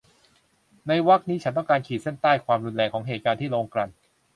[0.87, 3.89] ในวรรคนี้ฉันต้องการขีดเส้นใต้ความรุนแรงของเหตุการณ์ที่โรงกลั่น